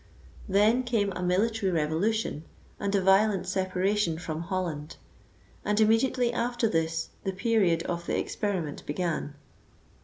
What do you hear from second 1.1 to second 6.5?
a military revolution and a violent separation from Holland; and immediately